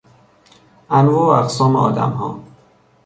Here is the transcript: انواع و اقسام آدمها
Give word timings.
انواع 0.89 1.39
و 1.39 1.43
اقسام 1.43 1.75
آدمها 1.75 2.39